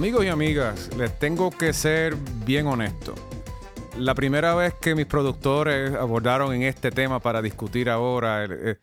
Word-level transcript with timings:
Amigos 0.00 0.24
y 0.24 0.28
amigas, 0.28 0.88
les 0.96 1.18
tengo 1.18 1.50
que 1.50 1.74
ser 1.74 2.16
bien 2.46 2.66
honesto. 2.66 3.14
La 3.98 4.14
primera 4.14 4.54
vez 4.54 4.72
que 4.72 4.94
mis 4.94 5.04
productores 5.04 5.92
abordaron 5.92 6.54
en 6.54 6.62
este 6.62 6.90
tema 6.90 7.20
para 7.20 7.42
discutir 7.42 7.90
ahora, 7.90 8.46
eh, 8.46 8.78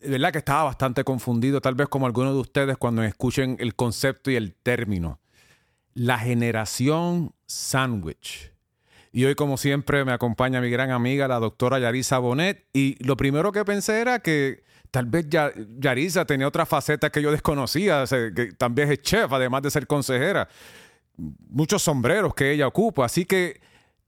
verdad 0.00 0.32
que 0.32 0.38
estaba 0.38 0.64
bastante 0.64 1.04
confundido, 1.04 1.60
tal 1.60 1.74
vez 1.74 1.88
como 1.88 2.06
algunos 2.06 2.32
de 2.32 2.40
ustedes 2.40 2.78
cuando 2.78 3.02
escuchen 3.02 3.58
el 3.60 3.74
concepto 3.74 4.30
y 4.30 4.36
el 4.36 4.54
término. 4.54 5.20
La 5.92 6.18
generación 6.18 7.34
sándwich. 7.44 8.50
Y 9.12 9.26
hoy, 9.26 9.34
como 9.34 9.58
siempre, 9.58 10.06
me 10.06 10.12
acompaña 10.12 10.62
mi 10.62 10.70
gran 10.70 10.90
amiga, 10.90 11.28
la 11.28 11.38
doctora 11.38 11.78
Yarisa 11.78 12.18
Bonet. 12.18 12.66
Y 12.72 12.96
lo 13.04 13.18
primero 13.18 13.52
que 13.52 13.62
pensé 13.66 14.00
era 14.00 14.20
que 14.20 14.64
tal 14.92 15.06
vez 15.06 15.26
Yarisa 15.78 16.24
tenía 16.26 16.46
otra 16.46 16.66
faceta 16.66 17.10
que 17.10 17.22
yo 17.22 17.32
desconocía, 17.32 18.04
que 18.06 18.52
también 18.56 18.92
es 18.92 19.00
chef, 19.00 19.32
además 19.32 19.62
de 19.62 19.70
ser 19.70 19.86
consejera. 19.86 20.48
Muchos 21.16 21.82
sombreros 21.82 22.34
que 22.34 22.52
ella 22.52 22.66
ocupa. 22.66 23.06
Así 23.06 23.24
que 23.24 23.60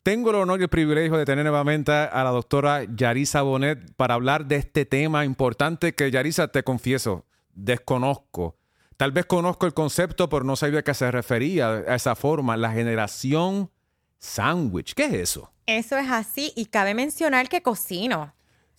tengo 0.02 0.28
el 0.28 0.36
honor 0.36 0.60
y 0.60 0.64
el 0.64 0.68
privilegio 0.68 1.16
de 1.16 1.24
tener 1.24 1.44
nuevamente 1.46 1.90
a 1.90 2.22
la 2.22 2.30
doctora 2.30 2.84
Yarisa 2.84 3.40
Bonet 3.40 3.94
para 3.96 4.12
hablar 4.12 4.44
de 4.44 4.56
este 4.56 4.84
tema 4.84 5.24
importante 5.24 5.94
que, 5.94 6.10
Yarisa, 6.10 6.48
te 6.48 6.62
confieso, 6.62 7.24
desconozco. 7.54 8.58
Tal 8.98 9.10
vez 9.10 9.24
conozco 9.24 9.64
el 9.64 9.72
concepto, 9.72 10.28
pero 10.28 10.44
no 10.44 10.54
sabía 10.54 10.80
a 10.80 10.82
qué 10.82 10.92
se 10.92 11.10
refería 11.10 11.70
a 11.70 11.94
esa 11.94 12.14
forma, 12.14 12.58
la 12.58 12.72
generación 12.72 13.70
sándwich. 14.18 14.92
¿Qué 14.92 15.06
es 15.06 15.14
eso? 15.14 15.50
Eso 15.64 15.96
es 15.96 16.10
así 16.10 16.52
y 16.54 16.66
cabe 16.66 16.92
mencionar 16.92 17.48
que 17.48 17.62
cocino. 17.62 18.34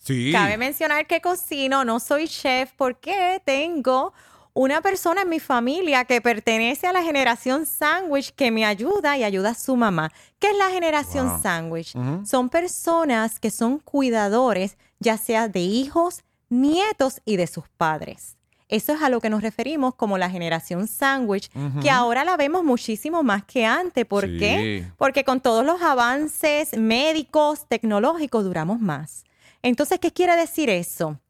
Sí. 0.06 0.30
Cabe 0.30 0.56
mencionar 0.56 1.06
que 1.06 1.20
cocino, 1.20 1.84
no 1.84 1.98
soy 1.98 2.28
chef 2.28 2.70
porque 2.76 3.42
tengo 3.44 4.12
una 4.54 4.80
persona 4.80 5.22
en 5.22 5.28
mi 5.28 5.40
familia 5.40 6.04
que 6.04 6.20
pertenece 6.20 6.86
a 6.86 6.92
la 6.92 7.02
generación 7.02 7.66
sándwich 7.66 8.30
que 8.30 8.50
me 8.50 8.64
ayuda 8.64 9.18
y 9.18 9.24
ayuda 9.24 9.50
a 9.50 9.54
su 9.54 9.76
mamá. 9.76 10.10
¿Qué 10.38 10.50
es 10.50 10.56
la 10.56 10.70
generación 10.70 11.42
sándwich? 11.42 11.94
Son 12.24 12.48
personas 12.48 13.38
que 13.38 13.50
son 13.50 13.78
cuidadores, 13.80 14.78
ya 14.98 15.18
sea 15.18 15.48
de 15.48 15.60
hijos, 15.60 16.22
nietos 16.48 17.20
y 17.24 17.36
de 17.36 17.48
sus 17.48 17.68
padres. 17.68 18.36
Eso 18.68 18.94
es 18.94 19.02
a 19.02 19.10
lo 19.10 19.20
que 19.20 19.28
nos 19.28 19.42
referimos 19.42 19.94
como 19.94 20.18
la 20.18 20.30
generación 20.30 20.88
sándwich, 20.88 21.50
que 21.82 21.90
ahora 21.90 22.24
la 22.24 22.36
vemos 22.36 22.64
muchísimo 22.64 23.22
más 23.22 23.44
que 23.44 23.66
antes. 23.66 24.06
¿Por 24.06 24.24
qué? 24.38 24.86
Porque 24.96 25.24
con 25.24 25.40
todos 25.40 25.66
los 25.66 25.82
avances 25.82 26.76
médicos, 26.78 27.66
tecnológicos, 27.68 28.44
duramos 28.44 28.80
más. 28.80 29.24
Entonces, 29.66 29.98
¿qué 29.98 30.12
quiere 30.12 30.36
decir 30.36 30.70
eso? 30.70 31.20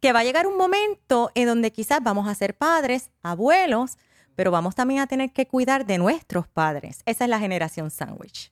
Que 0.00 0.12
va 0.12 0.18
a 0.18 0.24
llegar 0.24 0.48
un 0.48 0.56
momento 0.56 1.30
en 1.36 1.46
donde 1.46 1.70
quizás 1.70 2.00
vamos 2.02 2.26
a 2.26 2.34
ser 2.34 2.56
padres, 2.56 3.12
abuelos, 3.22 3.96
pero 4.34 4.50
vamos 4.50 4.74
también 4.74 4.98
a 4.98 5.06
tener 5.06 5.30
que 5.30 5.46
cuidar 5.46 5.86
de 5.86 5.96
nuestros 5.96 6.48
padres. 6.48 7.02
Esa 7.06 7.22
es 7.22 7.30
la 7.30 7.38
generación 7.38 7.92
sándwich. 7.92 8.50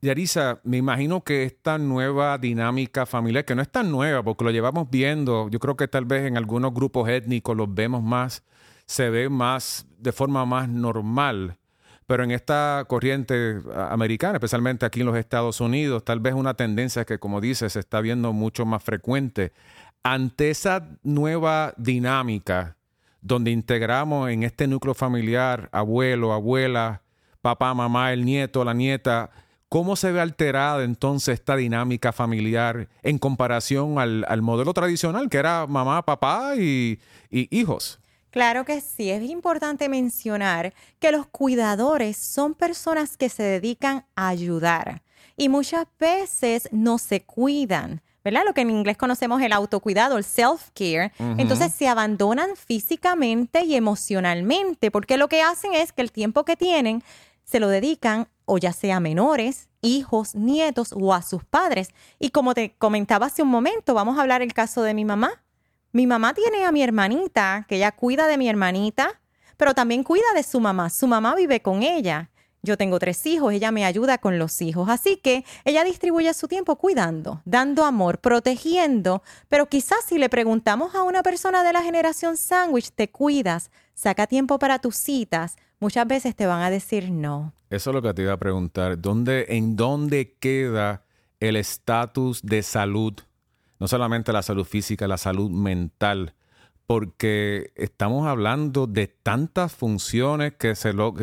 Yarisa, 0.00 0.60
me 0.64 0.78
imagino 0.78 1.22
que 1.22 1.44
esta 1.44 1.76
nueva 1.76 2.38
dinámica 2.38 3.04
familiar, 3.04 3.44
que 3.44 3.54
no 3.54 3.60
es 3.60 3.70
tan 3.70 3.90
nueva, 3.90 4.22
porque 4.22 4.44
lo 4.44 4.50
llevamos 4.50 4.88
viendo, 4.88 5.50
yo 5.50 5.58
creo 5.58 5.76
que 5.76 5.86
tal 5.86 6.06
vez 6.06 6.26
en 6.26 6.38
algunos 6.38 6.72
grupos 6.72 7.06
étnicos 7.10 7.54
los 7.54 7.72
vemos 7.74 8.02
más, 8.02 8.44
se 8.86 9.10
ve 9.10 9.28
más 9.28 9.86
de 9.98 10.12
forma 10.12 10.46
más 10.46 10.70
normal, 10.70 11.58
pero 12.06 12.24
en 12.24 12.30
esta 12.30 12.84
corriente 12.88 13.60
americana, 13.88 14.34
especialmente 14.34 14.86
aquí 14.86 15.00
en 15.00 15.06
los 15.06 15.16
Estados 15.16 15.60
Unidos, 15.60 16.04
tal 16.04 16.20
vez 16.20 16.34
una 16.34 16.54
tendencia 16.54 17.04
que, 17.04 17.18
como 17.18 17.40
dices, 17.40 17.72
se 17.72 17.80
está 17.80 18.00
viendo 18.00 18.32
mucho 18.32 18.66
más 18.66 18.82
frecuente. 18.82 19.52
Ante 20.02 20.50
esa 20.50 20.88
nueva 21.02 21.74
dinámica, 21.76 22.76
donde 23.20 23.50
integramos 23.50 24.30
en 24.30 24.42
este 24.42 24.66
núcleo 24.66 24.94
familiar 24.94 25.70
abuelo, 25.72 26.32
abuela, 26.32 27.02
papá, 27.40 27.72
mamá, 27.72 28.12
el 28.12 28.24
nieto, 28.24 28.64
la 28.64 28.74
nieta, 28.74 29.30
¿Cómo 29.74 29.96
se 29.96 30.12
ve 30.12 30.20
alterada 30.20 30.84
entonces 30.84 31.34
esta 31.34 31.56
dinámica 31.56 32.12
familiar 32.12 32.88
en 33.02 33.18
comparación 33.18 33.98
al, 33.98 34.40
modelo 34.40 34.72
tradicional 34.72 35.28
que 35.28 35.38
era 35.38 35.66
mamá, 35.66 36.04
papá 36.04 36.54
y, 36.54 37.00
hijos? 37.32 37.98
Claro 38.34 38.64
que 38.64 38.80
sí, 38.80 39.12
es 39.12 39.22
importante 39.30 39.88
mencionar 39.88 40.74
que 40.98 41.12
los 41.12 41.24
cuidadores 41.24 42.16
son 42.16 42.54
personas 42.54 43.16
que 43.16 43.28
se 43.28 43.44
dedican 43.44 44.06
a 44.16 44.26
ayudar 44.26 45.02
y 45.36 45.48
muchas 45.48 45.86
veces 46.00 46.68
no 46.72 46.98
se 46.98 47.22
cuidan. 47.22 48.02
¿verdad? 48.24 48.42
Lo 48.44 48.52
que 48.52 48.62
en 48.62 48.70
inglés 48.70 48.96
conocemos 48.96 49.40
el 49.40 49.52
autocuidado, 49.52 50.18
el 50.18 50.24
self-care. 50.24 51.12
Entonces 51.38 51.72
se 51.74 51.86
abandonan 51.86 52.56
físicamente 52.56 53.62
y 53.64 53.76
emocionalmente, 53.76 54.90
porque 54.90 55.16
lo 55.16 55.28
que 55.28 55.40
hacen 55.40 55.72
es 55.72 55.92
que 55.92 56.02
el 56.02 56.10
tiempo 56.10 56.44
que 56.44 56.56
tienen 56.56 57.04
se 57.44 57.60
lo 57.60 57.68
dedican 57.68 58.26
o 58.46 58.58
ya 58.58 58.72
sea 58.72 58.96
a 58.96 59.00
menores, 59.00 59.68
hijos, 59.80 60.34
nietos 60.34 60.92
o 60.92 61.14
a 61.14 61.22
sus 61.22 61.44
padres. 61.44 61.90
Y 62.18 62.30
como 62.30 62.52
te 62.52 62.74
comentaba 62.78 63.26
hace 63.26 63.42
un 63.42 63.48
momento, 63.48 63.94
vamos 63.94 64.18
a 64.18 64.22
hablar 64.22 64.42
el 64.42 64.54
caso 64.54 64.82
de 64.82 64.92
mi 64.92 65.04
mamá. 65.04 65.43
Mi 65.94 66.08
mamá 66.08 66.34
tiene 66.34 66.64
a 66.64 66.72
mi 66.72 66.82
hermanita, 66.82 67.66
que 67.68 67.76
ella 67.76 67.92
cuida 67.92 68.26
de 68.26 68.36
mi 68.36 68.48
hermanita, 68.48 69.20
pero 69.56 69.74
también 69.74 70.02
cuida 70.02 70.24
de 70.34 70.42
su 70.42 70.58
mamá. 70.58 70.90
Su 70.90 71.06
mamá 71.06 71.36
vive 71.36 71.62
con 71.62 71.84
ella. 71.84 72.30
Yo 72.62 72.76
tengo 72.76 72.98
tres 72.98 73.24
hijos, 73.26 73.52
ella 73.52 73.70
me 73.70 73.84
ayuda 73.84 74.18
con 74.18 74.36
los 74.36 74.60
hijos, 74.60 74.88
así 74.88 75.18
que 75.18 75.44
ella 75.64 75.84
distribuye 75.84 76.34
su 76.34 76.48
tiempo 76.48 76.74
cuidando, 76.74 77.42
dando 77.44 77.84
amor, 77.84 78.18
protegiendo, 78.18 79.22
pero 79.48 79.68
quizás 79.68 79.98
si 80.04 80.18
le 80.18 80.28
preguntamos 80.28 80.96
a 80.96 81.04
una 81.04 81.22
persona 81.22 81.62
de 81.62 81.72
la 81.72 81.82
generación 81.82 82.36
sándwich, 82.36 82.90
¿te 82.90 83.08
cuidas? 83.08 83.70
¿Saca 83.94 84.26
tiempo 84.26 84.58
para 84.58 84.80
tus 84.80 84.96
citas? 84.96 85.54
Muchas 85.78 86.08
veces 86.08 86.34
te 86.34 86.46
van 86.46 86.62
a 86.62 86.70
decir 86.70 87.12
no. 87.12 87.52
Eso 87.70 87.90
es 87.90 87.94
lo 87.94 88.02
que 88.02 88.12
te 88.14 88.22
iba 88.22 88.32
a 88.32 88.38
preguntar. 88.38 89.00
¿Dónde, 89.00 89.46
¿En 89.50 89.76
dónde 89.76 90.36
queda 90.40 91.04
el 91.38 91.54
estatus 91.54 92.42
de 92.42 92.64
salud? 92.64 93.14
No 93.78 93.88
solamente 93.88 94.32
la 94.32 94.42
salud 94.42 94.64
física, 94.64 95.08
la 95.08 95.18
salud 95.18 95.50
mental 95.50 96.34
porque 96.86 97.72
estamos 97.76 98.26
hablando 98.26 98.86
de 98.86 99.06
tantas 99.06 99.72
funciones 99.72 100.52
que, 100.54 100.74
se 100.74 100.92
lo, 100.92 101.14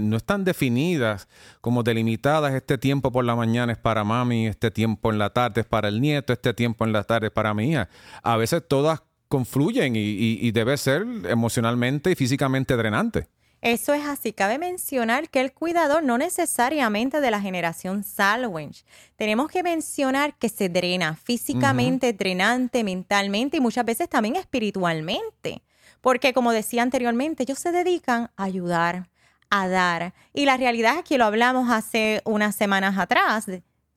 no 0.00 0.16
están 0.16 0.44
definidas 0.44 1.28
como 1.60 1.82
delimitadas. 1.82 2.54
Este 2.54 2.78
tiempo 2.78 3.10
por 3.10 3.24
la 3.24 3.34
mañana 3.34 3.72
es 3.72 3.78
para 3.78 4.04
mami, 4.04 4.46
este 4.46 4.70
tiempo 4.70 5.10
en 5.10 5.18
la 5.18 5.30
tarde 5.30 5.62
es 5.62 5.66
para 5.66 5.88
el 5.88 6.00
nieto, 6.00 6.32
este 6.32 6.54
tiempo 6.54 6.84
en 6.84 6.92
la 6.92 7.02
tarde 7.02 7.28
es 7.28 7.32
para 7.32 7.52
mi 7.52 7.70
hija. 7.70 7.88
A 8.22 8.36
veces 8.36 8.62
todas 8.68 9.02
confluyen 9.28 9.96
y, 9.96 10.00
y 10.00 10.50
debe 10.52 10.76
ser 10.76 11.04
emocionalmente 11.24 12.12
y 12.12 12.14
físicamente 12.14 12.76
drenante. 12.76 13.28
Eso 13.60 13.92
es 13.92 14.06
así. 14.06 14.32
Cabe 14.32 14.58
mencionar 14.58 15.28
que 15.30 15.40
el 15.40 15.52
cuidador 15.52 16.04
no 16.04 16.16
necesariamente 16.16 17.20
de 17.20 17.30
la 17.30 17.40
generación 17.40 18.04
Salwich. 18.04 18.84
Tenemos 19.16 19.48
que 19.48 19.62
mencionar 19.64 20.34
que 20.34 20.48
se 20.48 20.68
drena 20.68 21.16
físicamente, 21.16 22.12
drenante, 22.12 22.84
mentalmente 22.84 23.56
y 23.56 23.60
muchas 23.60 23.84
veces 23.84 24.08
también 24.08 24.36
espiritualmente. 24.36 25.62
Porque 26.00 26.32
como 26.32 26.52
decía 26.52 26.82
anteriormente, 26.82 27.42
ellos 27.42 27.58
se 27.58 27.72
dedican 27.72 28.30
a 28.36 28.44
ayudar, 28.44 29.08
a 29.50 29.66
dar. 29.66 30.14
Y 30.32 30.44
la 30.44 30.56
realidad 30.56 30.98
es 30.98 31.04
que 31.04 31.18
lo 31.18 31.24
hablamos 31.24 31.68
hace 31.68 32.22
unas 32.24 32.54
semanas 32.54 32.96
atrás. 32.96 33.46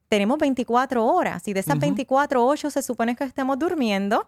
Tenemos 0.10 0.40
24 0.40 1.06
horas 1.06 1.48
y 1.48 1.54
de 1.54 1.60
esas 1.60 1.78
24, 1.78 2.44
8 2.46 2.70
se 2.72 2.82
supone 2.82 3.16
que 3.16 3.26
estemos 3.26 3.60
durmiendo 3.60 4.28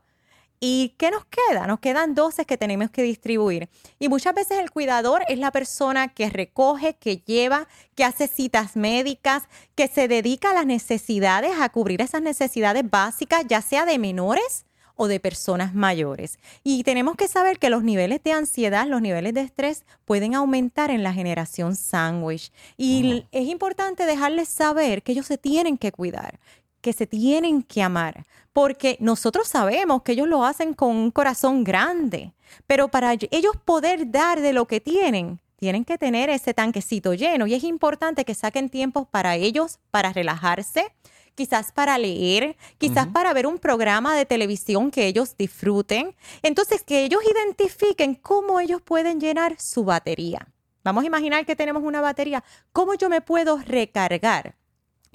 ¿Y 0.65 0.95
qué 0.97 1.11
nos 1.11 1.25
queda? 1.25 1.67
Nos 1.67 1.81
quedan 1.81 2.15
dosis 2.15 2.45
que 2.45 2.57
tenemos 2.57 2.89
que 2.89 3.03
distribuir. 3.03 3.67
Y 3.99 4.07
muchas 4.07 4.33
veces 4.33 4.59
el 4.59 4.71
cuidador 4.71 5.21
es 5.27 5.37
la 5.37 5.51
persona 5.51 6.07
que 6.07 6.29
recoge, 6.29 6.93
que 6.93 7.17
lleva, 7.17 7.67
que 7.95 8.05
hace 8.05 8.29
citas 8.29 8.77
médicas, 8.77 9.43
que 9.75 9.89
se 9.89 10.07
dedica 10.07 10.51
a 10.51 10.53
las 10.53 10.65
necesidades, 10.65 11.51
a 11.59 11.67
cubrir 11.67 12.01
esas 12.01 12.21
necesidades 12.21 12.89
básicas, 12.89 13.43
ya 13.45 13.61
sea 13.61 13.83
de 13.83 13.99
menores 13.99 14.65
o 14.95 15.07
de 15.07 15.19
personas 15.19 15.73
mayores. 15.73 16.39
Y 16.63 16.83
tenemos 16.83 17.17
que 17.17 17.27
saber 17.27 17.59
que 17.59 17.69
los 17.69 17.83
niveles 17.83 18.23
de 18.23 18.31
ansiedad, 18.31 18.87
los 18.87 19.01
niveles 19.01 19.33
de 19.33 19.41
estrés 19.41 19.83
pueden 20.05 20.33
aumentar 20.33 20.91
en 20.91 21.03
la 21.03 21.11
generación 21.11 21.75
sándwich. 21.75 22.53
Y 22.77 23.25
es 23.33 23.49
importante 23.49 24.05
dejarles 24.05 24.47
saber 24.47 25.03
que 25.03 25.11
ellos 25.11 25.25
se 25.25 25.37
tienen 25.37 25.77
que 25.77 25.91
cuidar, 25.91 26.39
que 26.83 26.93
se 26.93 27.07
tienen 27.07 27.63
que 27.63 27.81
amar, 27.81 28.25
porque 28.51 28.97
nosotros 28.99 29.47
sabemos 29.47 30.03
que 30.03 30.11
ellos 30.11 30.27
lo 30.27 30.43
hacen 30.45 30.73
con 30.73 30.95
un 30.95 31.11
corazón 31.11 31.63
grande, 31.63 32.33
pero 32.67 32.89
para 32.89 33.13
ellos 33.13 33.55
poder 33.63 34.11
dar 34.11 34.41
de 34.41 34.51
lo 34.51 34.67
que 34.67 34.81
tienen, 34.81 35.39
tienen 35.55 35.85
que 35.85 35.97
tener 35.97 36.29
ese 36.29 36.53
tanquecito 36.53 37.13
lleno 37.13 37.47
y 37.47 37.53
es 37.53 37.63
importante 37.63 38.25
que 38.25 38.35
saquen 38.35 38.69
tiempos 38.69 39.07
para 39.07 39.37
ellos, 39.37 39.79
para 39.91 40.11
relajarse, 40.11 40.93
quizás 41.35 41.71
para 41.71 41.97
leer, 41.97 42.57
quizás 42.77 43.07
para 43.07 43.31
ver 43.31 43.47
un 43.47 43.59
programa 43.59 44.13
de 44.13 44.25
televisión 44.25 44.91
que 44.91 45.07
ellos 45.07 45.37
disfruten. 45.37 46.15
Entonces, 46.41 46.83
que 46.83 47.05
ellos 47.05 47.21
identifiquen 47.23 48.15
cómo 48.15 48.59
ellos 48.59 48.81
pueden 48.81 49.21
llenar 49.21 49.55
su 49.57 49.85
batería. 49.85 50.47
Vamos 50.83 51.05
a 51.05 51.07
imaginar 51.07 51.45
que 51.45 51.55
tenemos 51.55 51.81
una 51.81 52.01
batería. 52.01 52.43
¿Cómo 52.73 52.93
yo 52.95 53.09
me 53.09 53.21
puedo 53.21 53.57
recargar? 53.57 54.55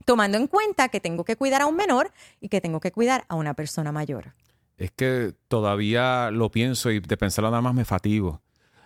Tomando 0.05 0.39
en 0.39 0.47
cuenta 0.47 0.89
que 0.89 1.01
tengo 1.01 1.25
que 1.25 1.37
cuidar 1.37 1.63
a 1.63 1.67
un 1.67 1.77
menor 1.77 2.13
y 2.41 2.49
que 2.49 2.61
tengo 2.61 2.81
que 2.81 2.93
cuidar 2.93 3.25
a 3.29 3.35
una 3.35 3.55
persona 3.55 3.93
mayor. 3.93 4.35
Es 4.77 4.91
que 4.93 5.35
todavía 5.49 6.31
lo 6.31 6.51
pienso 6.51 6.91
y 6.91 7.01
de 7.01 7.17
pensarlo 7.17 7.51
nada 7.51 7.63
más 7.63 7.75
me 7.75 7.85
fatigo. 7.85 8.43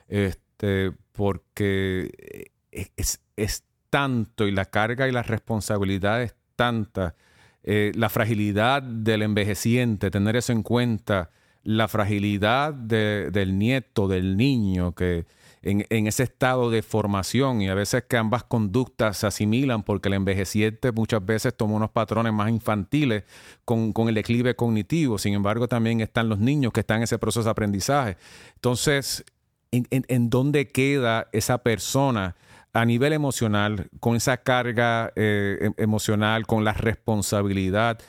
Este, 0.09 0.93
porque 1.13 2.51
es, 2.71 3.21
es 3.37 3.65
tanto 3.91 4.47
y 4.47 4.53
la 4.53 4.65
carga 4.65 5.07
y 5.07 5.13
la 5.13 5.23
responsabilidad 5.23 6.23
es 6.23 6.35
tanta. 6.57 7.15
Eh, 7.63 7.93
la 7.95 8.09
fragilidad 8.09 8.83
del 8.83 9.23
envejeciente, 9.23 10.11
tener 10.11 10.35
eso 10.37 10.53
en 10.53 10.63
cuenta, 10.63 11.31
la 11.63 11.87
fragilidad 11.89 12.73
del 12.73 13.59
nieto, 13.59 14.09
del 14.09 14.37
niño, 14.37 14.95
que 14.95 15.27
en, 15.63 16.07
ese 16.07 16.25
estado 16.25 16.71
de 16.71 16.83
formación 16.83 17.63
y 17.63 17.69
a 17.69 17.75
veces 17.75 18.05
que 18.09 18.17
ambas 18.17 18.43
conductas 18.43 19.19
se 19.19 19.27
asimilan 19.29 19.85
porque 19.85 20.09
el 20.09 20.15
envejeciente 20.15 20.91
muchas 20.91 21.25
veces 21.25 21.57
toma 21.57 21.75
unos 21.75 21.91
patrones 21.91 22.33
más 22.33 22.51
infantiles 22.51 23.25
con, 23.65 23.93
el 24.09 24.15
declive 24.15 24.57
cognitivo, 24.57 25.19
sin 25.19 25.35
embargo 25.35 25.69
también 25.69 26.01
están 26.01 26.29
los 26.29 26.39
niños 26.39 26.73
que 26.73 26.81
están 26.81 26.99
en 26.99 27.03
ese 27.05 27.19
proceso 27.19 27.45
de 27.45 27.51
aprendizaje. 27.51 28.17
Entonces, 28.57 29.25
¿en, 29.71 30.31
dónde 30.31 30.69
queda 30.69 31.29
esa 31.33 31.59
persona? 31.59 32.37
a 32.75 32.87
nivel 32.87 33.13
emocional, 33.13 33.91
con 34.01 34.17
esa 34.17 34.39
carga 34.39 35.13
eh, 35.15 35.59
em, 35.61 35.75
emocional, 35.77 36.47
con 36.47 36.65
la 36.65 36.73
responsabilidad. 36.73 38.01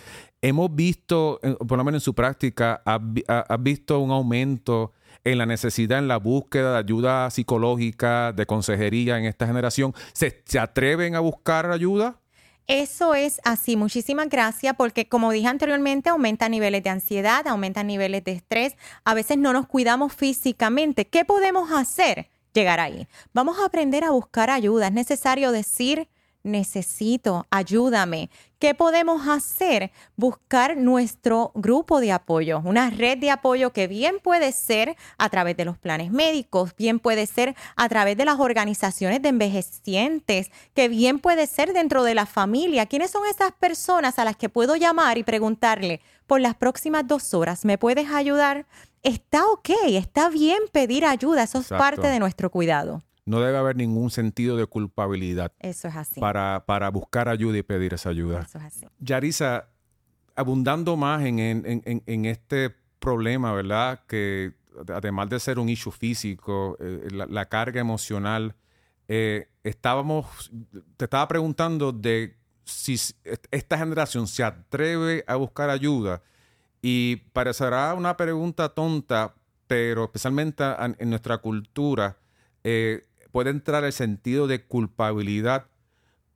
Hemos 0.42 0.74
visto, 0.74 1.42
por 1.68 1.78
lo 1.78 1.84
menos 1.84 2.02
en 2.02 2.06
su 2.06 2.14
práctica, 2.14 2.82
ha 2.86 3.58
visto 3.58 4.00
un 4.00 4.12
aumento 4.12 4.94
en 5.24 5.38
la 5.38 5.46
necesidad, 5.46 6.00
en 6.00 6.08
la 6.08 6.18
búsqueda 6.18 6.74
de 6.74 6.80
ayuda 6.80 7.30
psicológica, 7.30 8.32
de 8.34 8.46
consejería 8.46 9.18
en 9.18 9.26
esta 9.26 9.48
generación. 9.48 9.94
¿Se, 10.14 10.42
se 10.46 10.60
atreven 10.60 11.16
a 11.16 11.20
buscar 11.20 11.72
ayuda? 11.72 12.20
Eso 12.68 13.14
es 13.14 13.42
así. 13.44 13.76
Muchísimas 13.76 14.30
gracias 14.30 14.76
porque 14.78 15.08
como 15.08 15.32
dije 15.32 15.48
anteriormente, 15.48 16.10
aumenta 16.10 16.48
niveles 16.48 16.84
de 16.84 16.90
ansiedad, 16.90 17.48
aumenta 17.48 17.84
niveles 17.84 18.24
de 18.24 18.32
estrés. 18.32 18.76
A 19.04 19.14
veces 19.14 19.38
no 19.38 19.52
nos 19.52 19.68
cuidamos 19.68 20.14
físicamente. 20.14 21.06
¿Qué 21.06 21.26
podemos 21.26 21.72
hacer? 21.72 22.28
llegar 22.54 22.80
ahí. 22.80 23.08
Vamos 23.34 23.60
a 23.60 23.66
aprender 23.66 24.04
a 24.04 24.12
buscar 24.12 24.50
ayuda. 24.50 24.88
Es 24.88 24.94
necesario 24.94 25.52
decir, 25.52 26.08
necesito, 26.44 27.48
ayúdame. 27.50 28.30
¿Qué 28.60 28.74
podemos 28.76 29.28
hacer? 29.28 29.92
Buscar 30.16 30.78
nuestro 30.78 31.52
grupo 31.56 32.00
de 32.00 32.12
apoyo, 32.12 32.62
una 32.64 32.90
red 32.90 33.18
de 33.18 33.32
apoyo 33.32 33.74
que 33.74 33.88
bien 33.88 34.20
puede 34.22 34.52
ser 34.52 34.96
a 35.18 35.30
través 35.30 35.58
de 35.58 35.66
los 35.66 35.78
planes 35.78 36.12
médicos, 36.12 36.76
bien 36.78 37.00
puede 37.00 37.26
ser 37.26 37.56
a 37.76 37.90
través 37.90 38.16
de 38.16 38.26
las 38.26 38.40
organizaciones 38.40 39.22
de 39.22 39.30
envejecientes, 39.30 40.52
que 40.74 40.88
bien 40.88 41.20
puede 41.20 41.48
ser 41.48 41.74
dentro 41.74 42.04
de 42.04 42.16
la 42.16 42.26
familia. 42.26 42.86
¿Quiénes 42.86 43.12
son 43.12 43.24
esas 43.26 43.52
personas 43.52 44.20
a 44.20 44.26
las 44.26 44.38
que 44.38 44.50
puedo 44.50 44.76
llamar 44.76 45.18
y 45.18 45.24
preguntarle, 45.24 46.02
por 46.28 46.40
las 46.40 46.56
próximas 46.56 47.06
dos 47.06 47.34
horas, 47.34 47.66
¿me 47.66 47.78
puedes 47.78 48.10
ayudar? 48.10 48.66
está 49.04 49.46
ok, 49.48 49.70
está 49.90 50.30
bien 50.30 50.60
pedir 50.72 51.06
ayuda, 51.06 51.44
eso 51.44 51.60
es 51.60 51.68
parte 51.68 52.08
de 52.08 52.20
nuestro 52.20 52.50
cuidado. 52.50 53.02
No 53.26 53.40
debe 53.40 53.58
haber 53.58 53.76
ningún 53.76 54.10
sentido 54.10 54.58
de 54.58 54.66
culpabilidad. 54.66 55.54
Eso 55.60 55.88
es 55.88 55.96
así. 55.96 56.20
Para, 56.20 56.66
para 56.66 56.90
buscar 56.90 57.30
ayuda 57.30 57.58
y 57.58 57.64
pedir 57.64 57.94
esa 57.94 58.10
ayuda. 58.10 58.42
Eso 58.42 58.58
es 58.58 58.66
así. 58.66 58.86
Yarisa, 59.00 59.70
abundando 60.36 60.98
más 60.98 61.24
en, 61.24 61.40
en, 61.40 62.26
este 62.26 62.76
problema, 63.00 63.54
¿verdad? 63.54 64.02
Que 64.08 64.54
además 64.94 65.30
de 65.30 65.40
ser 65.40 65.60
un 65.60 65.70
issue 65.70 65.92
físico, 65.92 66.78
eh, 66.80 67.08
la, 67.12 67.46
carga 67.48 67.80
emocional, 67.80 68.56
eh, 69.08 69.48
estábamos, 69.64 70.52
te 70.98 71.06
estaba 71.06 71.28
preguntando 71.28 71.92
de 71.92 72.36
si 72.66 72.98
esta 73.52 73.78
generación 73.78 74.28
se 74.28 74.44
atreve 74.44 75.24
a 75.28 75.36
buscar 75.36 75.70
ayuda 75.70 76.22
y 76.82 77.18
parecerá 77.34 77.94
una 77.94 78.18
pregunta 78.18 78.70
tonta, 78.70 79.36
pero 79.68 80.06
especialmente 80.06 80.64
en 80.98 81.10
nuestra 81.10 81.38
cultura 81.38 82.18
eh, 82.64 83.04
puede 83.34 83.50
entrar 83.50 83.84
el 83.84 83.92
sentido 83.92 84.48
de 84.48 84.64
culpabilidad 84.64 85.66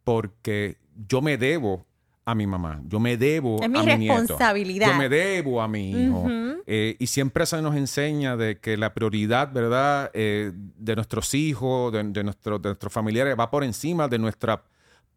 porque 0.04 0.78
yo 1.08 1.22
me 1.22 1.38
debo 1.38 1.86
a 2.26 2.36
mi 2.36 2.46
mamá, 2.46 2.82
yo 2.86 3.00
me 3.00 3.16
debo 3.16 3.64
a 3.64 3.68
mi 3.70 3.82
responsabilidad. 3.82 4.92
yo 4.92 4.98
me 4.98 5.08
debo 5.08 5.62
a 5.62 5.70
mi 5.70 5.92
hijo. 5.92 6.28
Eh, 6.66 6.98
y 7.00 7.08
siempre 7.08 7.46
se 7.46 7.62
nos 7.62 7.78
enseña 7.78 8.36
de 8.36 8.60
que 8.60 8.76
la 8.76 8.94
prioridad, 8.94 9.54
¿verdad?, 9.54 10.12
eh, 10.14 10.52
de 10.54 10.96
nuestros 10.96 11.34
hijos, 11.34 11.94
de, 11.94 12.04
de, 12.04 12.24
nuestro, 12.26 12.60
de 12.60 12.70
nuestros 12.70 12.92
familiares, 12.92 13.38
va 13.40 13.50
por 13.50 13.64
encima 13.64 14.10
de 14.10 14.20
nuestra 14.20 14.62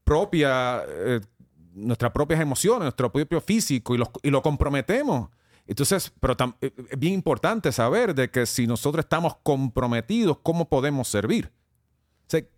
propia 0.04 0.84
nuestras 1.74 2.12
propias 2.12 2.40
emociones, 2.40 2.82
nuestro 2.82 3.10
propio 3.10 3.40
físico 3.40 3.94
y, 3.94 4.02
y 4.22 4.30
lo 4.30 4.42
comprometemos. 4.42 5.30
Entonces, 5.66 6.12
pero 6.18 6.36
eh, 6.60 6.72
es 6.90 6.98
bien 6.98 7.14
importante 7.14 7.70
saber 7.70 8.14
de 8.14 8.30
que 8.30 8.46
si 8.46 8.66
nosotros 8.66 9.04
estamos 9.04 9.36
comprometidos, 9.42 10.38
¿cómo 10.42 10.68
podemos 10.68 11.08
servir? 11.08 11.50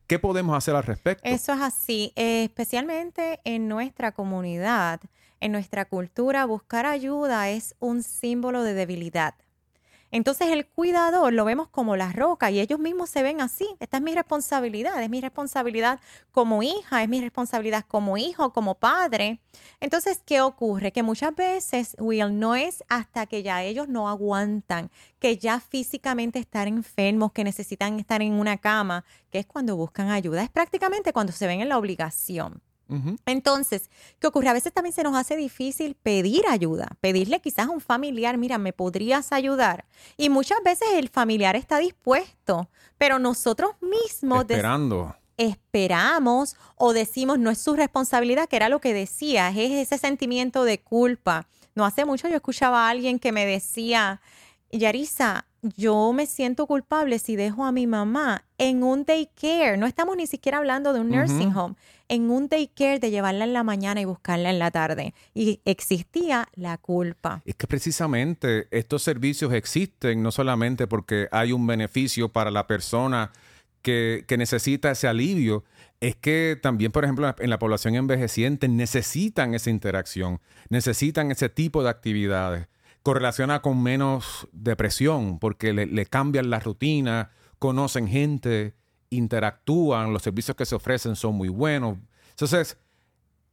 ¿Qué 0.07 0.19
podemos 0.19 0.57
hacer 0.57 0.77
al 0.77 0.83
respecto? 0.83 1.23
Eso 1.25 1.55
es 1.55 1.61
así, 1.61 2.13
eh, 2.17 2.45
especialmente 2.45 3.41
en 3.45 3.69
nuestra 3.69 4.13
comunidad, 4.13 5.01
en 5.41 5.53
nuestra 5.53 5.87
cultura, 5.87 6.45
buscar 6.45 6.87
ayuda 6.87 7.49
es 7.51 7.75
un 7.79 8.03
símbolo 8.03 8.63
de 8.63 8.75
debilidad. 8.75 9.35
Entonces 10.13 10.49
el 10.49 10.67
cuidador 10.67 11.33
lo 11.33 11.47
vemos 11.47 11.69
como 11.69 11.97
la 11.97 12.13
roca 12.13 12.51
y 12.51 12.61
ellos 12.61 12.79
mismos 12.79 13.09
se 13.09 13.23
ven 13.23 13.41
así. 13.41 13.67
Esta 13.81 13.97
es 13.97 14.03
mi 14.03 14.15
responsabilidad, 14.15 15.03
es 15.03 15.09
mi 15.09 15.23
responsabilidad 15.23 16.01
como 16.31 16.63
hija, 16.63 17.03
es 17.03 17.09
mi 17.09 17.21
responsabilidad 17.21 17.87
como 17.89 18.19
hijo, 18.19 18.53
como 18.53 18.75
padre. 18.75 19.41
Entonces, 19.81 20.23
¿qué 20.25 20.43
ocurre? 20.43 20.93
Que 20.93 21.03
muchas 21.03 21.35
veces, 21.35 21.97
Will, 21.99 22.39
no 22.39 22.55
es 22.55 22.85
hasta 22.89 23.27
que 23.27 23.43
ya 23.43 23.63
ellos 23.63 23.89
no 23.89 24.09
aguantan, 24.09 24.91
que 25.19 25.39
ya 25.39 25.61
físicamente 25.61 26.39
están 26.39 26.69
enfermos, 26.69 27.33
que 27.33 27.43
necesitan 27.43 27.99
estar 27.99 28.21
en 28.21 28.35
una 28.35 28.59
cama, 28.59 29.05
que 29.31 29.39
es 29.39 29.47
cuando 29.47 29.77
buscan 29.77 30.11
ayuda. 30.11 30.43
Es 30.43 30.51
prácticamente 30.51 31.15
cuando 31.15 31.33
se 31.33 31.47
ven 31.47 31.63
en 31.63 31.71
la 31.71 31.79
obligación. 31.79 32.61
Entonces, 33.27 33.91
¿qué 34.19 34.27
ocurre? 34.27 34.49
A 34.49 34.53
veces 34.53 34.73
también 34.73 34.95
se 34.95 35.03
nos 35.03 35.17
hace 35.17 35.37
difícil 35.37 35.95
pedir 35.95 36.47
ayuda, 36.49 36.89
pedirle 37.01 37.41
quizás 37.41 37.69
a 37.69 37.71
un 37.71 37.81
familiar, 37.81 38.37
mira, 38.39 38.59
¿me 38.59 38.73
podrías 38.73 39.33
ayudar? 39.33 39.87
Y 40.17 40.29
muchas 40.29 40.63
veces 40.63 40.89
el 40.95 41.09
familiar 41.09 41.57
está 41.57 41.79
dispuesto, 41.79 42.69
pero 42.99 43.19
nosotros 43.19 43.73
mismos... 43.81 44.43
Esperando. 44.43 45.17
Esperamos 45.39 46.57
o 46.77 46.93
decimos 46.93 47.39
no 47.39 47.51
es 47.51 47.59
su 47.59 47.75
responsabilidad, 47.75 48.49
que 48.49 48.57
era 48.57 48.69
lo 48.69 48.81
que 48.81 48.93
decía, 48.93 49.49
es 49.49 49.73
ese 49.73 49.99
sentimiento 49.99 50.65
de 50.65 50.79
culpa. 50.81 51.49
No 51.75 51.87
hace 51.87 52.05
mucho 52.05 52.29
yo 52.29 52.37
escuchaba 52.37 52.87
a 52.87 52.91
alguien 52.91 53.19
que 53.19 53.33
me 53.33 53.47
decía, 53.47 54.21
Yarisa, 54.71 55.47
yo 55.63 56.13
me 56.13 56.27
siento 56.27 56.67
culpable 56.67 57.19
si 57.19 57.37
dejo 57.37 57.65
a 57.65 57.73
mi 57.73 57.87
mamá 57.87 58.45
en 58.59 58.83
un 58.83 59.05
daycare. 59.05 59.77
No 59.77 59.87
estamos 59.87 60.17
ni 60.17 60.27
siquiera 60.27 60.59
hablando 60.59 60.93
de 60.93 61.01
un 61.01 61.11
nursing 61.11 61.55
home, 61.55 61.77
en 62.09 62.31
un 62.31 62.49
daycare 62.49 62.99
de 62.99 63.11
llevarla 63.11 63.45
en 63.45 63.53
la 63.53 63.63
mañana 63.63 64.01
y 64.01 64.05
buscarla 64.05 64.51
en 64.51 64.59
la 64.59 64.73
tarde. 64.73 65.15
Y 65.35 65.61
existía 65.65 66.49
la 66.55 66.79
culpa. 66.79 67.43
Es 67.45 67.55
que 67.55 67.67
precisamente 67.67 68.67
estos 68.71 69.03
servicios 69.03 69.53
existen 69.53 70.23
no 70.23 70.33
solamente 70.33 70.89
porque 70.89 71.29
hay 71.31 71.53
un 71.53 71.67
beneficio 71.67 72.29
para 72.29 72.51
la 72.51 72.67
persona 72.67 73.31
que, 73.83 74.25
que 74.27 74.37
necesita 74.37 74.91
ese 74.91 75.07
alivio, 75.07 75.65
es 76.01 76.17
que 76.17 76.59
también, 76.61 76.91
por 76.91 77.05
ejemplo, 77.05 77.33
en 77.39 77.51
la 77.51 77.59
población 77.61 77.95
envejeciente 77.95 78.67
necesitan 78.67 79.55
esa 79.55 79.71
interacción, 79.71 80.41
necesitan 80.69 81.31
ese 81.31 81.49
tipo 81.49 81.85
de 81.85 81.91
actividades 81.91 82.67
correlaciona 83.03 83.63
con 83.63 83.83
menos 83.83 84.49
depresión 84.53 85.39
porque 85.39 85.73
le, 85.73 86.07
cambian 86.07 86.51
la 86.51 86.61
rutina, 86.61 87.31
conocen 87.59 88.09
gente, 88.09 88.75
interactúan, 89.11 90.13
los 90.13 90.23
servicios 90.23 90.57
que 90.57 90.67
se 90.67 90.75
ofrecen 90.75 91.17
son 91.17 91.35
muy 91.35 91.49
buenos. 91.49 91.99
Entonces, 92.31 92.79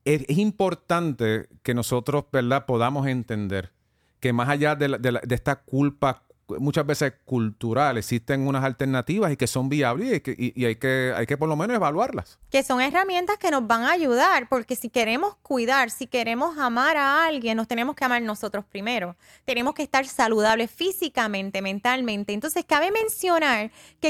es, 0.06 0.38
importante 0.38 1.50
que 1.64 1.74
nosotros, 1.74 2.26
¿verdad?, 2.32 2.66
podamos 2.66 3.08
entender 3.08 3.74
que 4.20 4.34
más 4.34 4.50
allá 4.50 4.76
de, 4.76 4.88
de 4.98 5.36
esta 5.36 5.58
culpa 5.62 6.24
muchas 6.58 6.86
veces 6.86 7.14
cultural, 7.26 7.98
existen 7.98 8.48
unas 8.48 8.64
alternativas 8.64 9.32
y 9.32 9.38
que 9.38 9.48
son 9.48 9.70
viables 9.70 10.22
y, 10.26 10.66
hay, 10.66 10.76
que, 10.76 11.14
hay 11.16 11.26
que 11.26 11.38
por 11.38 11.48
lo 11.48 11.56
menos 11.56 11.76
evaluarlas. 11.76 12.40
Que 12.50 12.64
son 12.64 12.82
herramientas 12.82 13.38
que 13.38 13.52
nos 13.52 13.68
van 13.68 13.84
a 13.84 13.92
ayudar, 13.92 14.48
porque 14.50 14.76
si 14.76 14.90
queremos 14.90 15.36
cuidar, 15.42 15.92
si 15.92 16.08
queremos 16.08 16.58
amar 16.58 16.98
a 16.98 17.26
alguien, 17.26 17.58
nos 17.58 17.68
tenemos 17.68 17.96
que 17.96 18.06
amar 18.06 18.22
nosotros 18.22 18.66
primero. 18.66 19.16
Tenemos 19.46 19.74
que 19.74 19.84
estar 19.84 20.06
saludables 20.06 20.72
físicamente, 20.72 21.62
mentalmente. 21.62 22.34
Entonces, 22.34 22.66
cabe 22.66 22.92
mencionar 22.92 23.72
que 24.00 24.08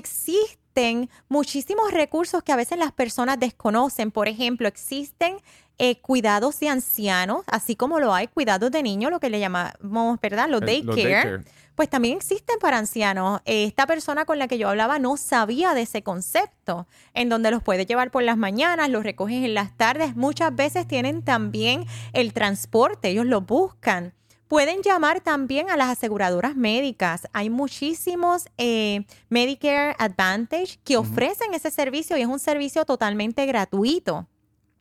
existen 0.69 1.09
muchísimos 1.29 1.91
recursos 1.91 2.43
que 2.43 2.51
a 2.51 2.55
veces 2.55 2.77
las 2.77 2.91
personas 2.91 3.39
desconocen. 3.39 4.11
Por 4.11 4.27
ejemplo, 4.27 4.67
existen 4.67 5.37
eh, 5.77 5.99
cuidados 5.99 6.59
de 6.59 6.69
ancianos, 6.69 7.43
así 7.47 7.75
como 7.75 7.99
lo 7.99 8.13
hay 8.13 8.27
cuidados 8.27 8.71
de 8.71 8.83
niños, 8.83 9.11
lo 9.11 9.19
que 9.19 9.29
le 9.29 9.39
llamamos, 9.39 10.19
¿verdad? 10.21 10.47
Los 10.49 10.61
daycare 10.61 11.43
pues 11.75 11.89
también 11.89 12.17
existen 12.17 12.59
para 12.59 12.77
ancianos. 12.77 13.39
Esta 13.45 13.87
persona 13.87 14.25
con 14.25 14.37
la 14.37 14.49
que 14.49 14.57
yo 14.57 14.67
hablaba 14.67 14.99
no 14.99 15.15
sabía 15.15 15.73
de 15.73 15.83
ese 15.83 16.03
concepto, 16.03 16.87
en 17.13 17.29
donde 17.29 17.51
los 17.51 17.63
puedes 17.63 17.87
llevar 17.87 18.11
por 18.11 18.21
las 18.21 18.35
mañanas, 18.35 18.89
los 18.89 19.01
recoges 19.01 19.45
en 19.45 19.53
las 19.53 19.77
tardes. 19.77 20.13
Muchas 20.17 20.53
veces 20.53 20.85
tienen 20.89 21.23
también 21.23 21.85
el 22.11 22.33
transporte, 22.33 23.07
ellos 23.07 23.25
lo 23.25 23.39
buscan 23.39 24.13
Pueden 24.49 24.81
llamar 24.81 25.21
también 25.21 25.69
a 25.69 25.77
las 25.77 25.89
aseguradoras 25.89 26.55
médicas. 26.55 27.27
Hay 27.33 27.51
muchísimos 27.51 28.47
eh, 28.57 29.05
Medicare 29.29 29.95
Advantage 29.99 30.79
que 30.83 30.97
ofrecen 30.97 31.53
ese 31.53 31.69
servicio 31.69 32.17
y 32.17 32.21
es 32.21 32.27
un 32.27 32.39
servicio 32.39 32.83
totalmente 32.83 33.45
gratuito. 33.45 34.25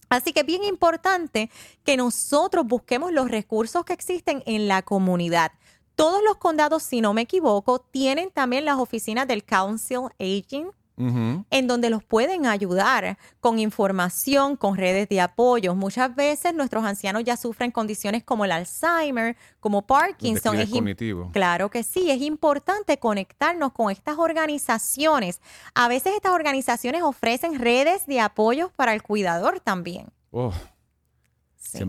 Así 0.09 0.33
que 0.33 0.41
es 0.41 0.47
bien 0.47 0.65
importante 0.65 1.51
que 1.85 1.99
nosotros 1.99 2.67
busquemos 2.67 3.13
los 3.13 3.31
recursos 3.31 3.85
que 3.85 3.93
existen 3.93 4.43
en 4.47 4.69
la 4.69 4.81
comunidad. 4.81 5.53
Todos 5.97 6.23
los 6.25 6.39
condados, 6.39 6.83
si 6.83 7.03
no 7.03 7.13
me 7.13 7.21
equivoco, 7.21 7.79
tienen 7.79 8.31
también 8.31 8.65
las 8.65 8.79
oficinas 8.79 9.29
del 9.29 9.45
Council 9.45 10.09
Aging 10.19 10.71
en 10.99 11.67
donde 11.67 11.91
los 11.91 12.03
pueden 12.03 12.47
ayudar 12.47 13.19
con 13.41 13.59
información, 13.59 14.57
con 14.57 14.77
redes 14.77 15.09
de 15.09 15.21
apoyo. 15.21 15.75
Muchas 15.75 16.15
veces 16.15 16.55
nuestros 16.55 16.85
ancianos 16.85 17.25
ya 17.25 17.37
sufren 17.37 17.71
condiciones 17.71 18.25
como 18.25 18.45
el 18.45 18.53
Alzheimer, 18.53 19.37
como 19.61 19.87
Parkinson. 19.87 20.59
Es 20.59 20.71
cognitivo. 20.71 21.31
Claro 21.33 21.71
que 21.71 21.83
sí, 21.83 22.11
es 22.11 22.21
importante 22.21 22.99
conectarnos 22.99 23.73
con 23.73 23.91
estas 23.91 24.19
organizaciones. 24.19 25.41
A 25.75 25.89
veces 25.89 26.15
estas 26.17 26.33
organizaciones 26.33 27.03
ofrecen 27.03 27.59
redes 27.59 28.07
de 28.07 28.21
apoyo 28.21 28.73
para 28.77 28.93
el 28.95 29.03
cuidador 29.03 29.61
también. 29.61 30.07
Oh. 30.31 30.53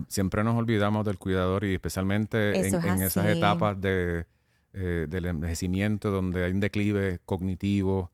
Siempre 0.08 0.44
nos 0.44 0.56
olvidamos 0.56 1.06
del 1.06 1.18
cuidador 1.18 1.64
y 1.64 1.74
especialmente 1.74 2.68
en, 2.68 2.76
esas 3.02 3.26
etapas 3.28 3.80
de, 3.80 4.26
eh, 4.74 5.08
del 5.10 5.26
envejecimiento 5.26 6.12
donde 6.12 6.44
hay 6.44 6.52
un 6.52 6.60
declive 6.60 7.20
cognitivo, 7.26 8.12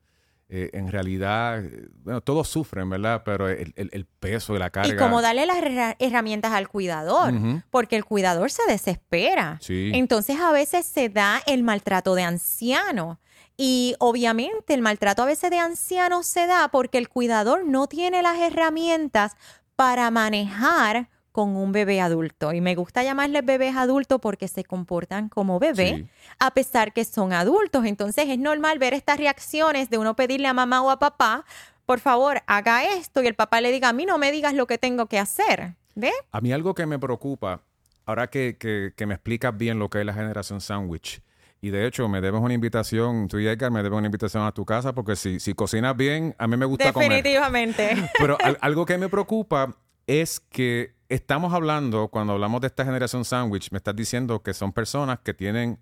eh, 0.48 0.70
en 0.74 0.92
realidad, 0.92 1.60
bueno, 2.04 2.20
todos 2.20 2.48
sufren, 2.48 2.88
¿verdad? 2.88 3.22
Pero 3.24 3.48
el, 3.48 4.06
peso 4.20 4.52
de 4.52 4.60
la 4.60 4.70
carga. 4.70 4.94
Y 4.94 4.96
como 4.96 5.20
darle 5.20 5.44
las 5.44 5.58
herramientas 5.98 6.52
al 6.52 6.68
cuidador, 6.68 7.34
porque 7.70 7.96
el 7.96 8.04
cuidador 8.04 8.50
se 8.50 8.62
desespera. 8.68 9.58
Entonces 9.68 10.38
a 10.38 10.52
veces 10.52 10.86
se 10.86 11.08
da 11.08 11.42
el 11.46 11.64
maltrato 11.64 12.14
de 12.14 12.22
anciano. 12.22 13.18
Y 13.56 13.96
obviamente 13.98 14.74
el 14.74 14.82
maltrato 14.82 15.22
a 15.22 15.26
veces 15.26 15.50
de 15.50 15.58
anciano 15.58 16.22
se 16.22 16.46
da 16.46 16.68
porque 16.68 16.98
el 16.98 17.08
cuidador 17.08 17.64
no 17.64 17.86
tiene 17.86 18.22
las 18.22 18.38
herramientas 18.38 19.34
para 19.76 20.10
manejar 20.10 21.08
con 21.36 21.54
un 21.54 21.70
bebé 21.70 22.00
adulto. 22.00 22.54
Y 22.54 22.62
me 22.62 22.74
gusta 22.74 23.02
llamarles 23.02 23.44
bebés 23.44 23.76
adultos 23.76 24.18
porque 24.22 24.48
se 24.48 24.64
comportan 24.64 25.28
como 25.28 25.58
bebé, 25.58 26.08
a 26.38 26.50
pesar 26.52 26.94
que 26.94 27.04
son 27.04 27.34
adultos. 27.34 27.84
Entonces 27.84 28.24
es 28.30 28.38
normal 28.38 28.78
ver 28.78 28.94
estas 28.94 29.18
reacciones 29.18 29.90
de 29.90 29.98
uno 29.98 30.16
pedirle 30.16 30.48
a 30.48 30.54
mamá 30.54 30.80
o 30.80 30.88
a 30.88 30.98
papá, 30.98 31.44
por 31.84 32.00
favor, 32.00 32.40
haga 32.46 32.84
esto 32.84 33.22
y 33.22 33.26
el 33.26 33.34
papá 33.34 33.60
le 33.60 33.70
diga, 33.70 33.90
a 33.90 33.92
mí 33.92 34.06
no 34.06 34.16
me 34.16 34.32
digas 34.32 34.54
lo 34.54 34.66
que 34.66 34.78
tengo 34.78 35.08
que 35.08 35.18
hacer. 35.18 35.74
¿Ve? 35.94 36.10
A 36.32 36.40
mí 36.40 36.54
algo 36.54 36.74
que 36.74 36.86
me 36.86 36.98
preocupa, 36.98 37.60
ahora 38.06 38.28
que, 38.28 38.56
que, 38.58 39.06
me 39.06 39.12
explicas 39.12 39.54
bien 39.54 39.78
lo 39.78 39.90
que 39.90 40.00
es 40.00 40.06
la 40.06 40.14
generación 40.14 40.62
sandwich, 40.62 41.20
y 41.60 41.68
de 41.68 41.86
hecho, 41.86 42.08
me 42.08 42.22
debes 42.22 42.40
una 42.40 42.54
invitación, 42.54 43.28
tú 43.28 43.38
y 43.38 43.46
Edgar, 43.46 43.70
me 43.70 43.82
debes 43.82 43.98
una 43.98 44.06
invitación 44.06 44.42
a 44.44 44.52
tu 44.52 44.64
casa 44.64 44.94
porque 44.94 45.16
si, 45.16 45.38
si 45.38 45.52
cocinas 45.52 45.94
bien, 45.96 46.34
a 46.38 46.46
mí 46.46 46.56
me 46.56 46.64
gusta 46.64 46.94
comer. 46.94 47.10
Definitivamente. 47.10 48.10
Pero 48.18 48.38
algo 48.60 48.86
que 48.86 48.96
me 48.96 49.10
preocupa 49.10 49.76
es 50.06 50.40
que 50.40 50.95
estamos 51.08 51.52
hablando, 51.52 52.08
cuando 52.08 52.32
hablamos 52.34 52.60
de 52.60 52.68
esta 52.68 52.84
generación 52.84 53.24
sandwich, 53.24 53.70
me 53.70 53.78
estás 53.78 53.96
diciendo 53.96 54.42
que 54.42 54.54
son 54.54 54.72
personas 54.72 55.20
que 55.20 55.34
tienen 55.34 55.78